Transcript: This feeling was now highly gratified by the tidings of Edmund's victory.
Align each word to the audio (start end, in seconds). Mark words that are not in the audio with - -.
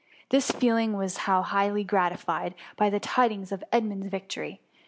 This 0.29 0.49
feeling 0.49 0.93
was 0.97 1.27
now 1.27 1.43
highly 1.43 1.83
gratified 1.83 2.55
by 2.75 2.89
the 2.89 2.99
tidings 2.99 3.51
of 3.51 3.63
Edmund's 3.71 4.07
victory. 4.07 4.59